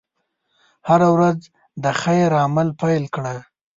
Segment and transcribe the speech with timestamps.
[0.87, 1.39] هره ورځ
[1.83, 3.35] د خیر عمل پيل کړه.